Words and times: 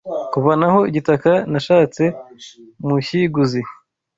kuvanaho 0.31 0.79
igitaka 0.89 1.31
nashatse 1.51 2.03
mushyiguzi 2.85 3.61